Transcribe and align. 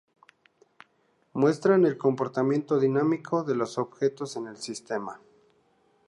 Muestran 1.33 1.85
el 1.85 1.95
comportamiento 1.95 2.79
dinámico 2.79 3.43
de 3.43 3.53
los 3.53 3.77
objetos 3.77 4.35
en 4.35 4.47
el 4.47 4.57
sistema. 4.57 5.21